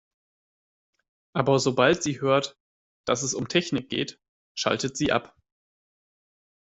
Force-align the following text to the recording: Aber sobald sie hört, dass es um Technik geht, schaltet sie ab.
Aber 1.33 1.59
sobald 1.59 2.01
sie 2.01 2.21
hört, 2.21 2.57
dass 3.05 3.21
es 3.21 3.35
um 3.35 3.47
Technik 3.47 3.87
geht, 3.91 4.19
schaltet 4.57 4.97
sie 4.97 5.11
ab. 5.11 5.35